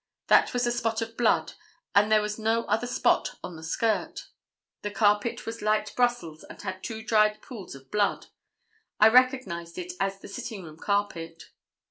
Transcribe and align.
That 0.29 0.51
was 0.51 0.65
a 0.65 0.71
spot 0.71 1.03
of 1.03 1.15
blood, 1.15 1.53
and 1.93 2.11
there 2.11 2.23
was 2.23 2.39
no 2.39 2.63
other 2.63 2.87
spot 2.87 3.35
on 3.43 3.55
the 3.55 3.61
skirt. 3.61 4.29
The 4.81 4.89
carpet 4.89 5.45
was 5.45 5.61
light 5.61 5.93
Brussels 5.95 6.43
and 6.43 6.59
had 6.59 6.83
two 6.83 7.03
dried 7.03 7.39
pools 7.43 7.75
of 7.75 7.91
blood. 7.91 8.25
I 8.99 9.09
recognized 9.09 9.77
it 9.77 9.93
as 9.99 10.17
the 10.19 10.27
sitting 10.27 10.63
room 10.63 10.77
carpet. 10.77 11.51